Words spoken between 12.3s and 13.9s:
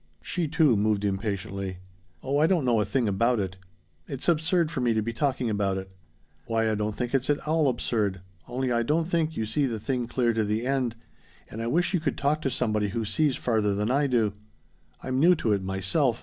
to somebody who sees farther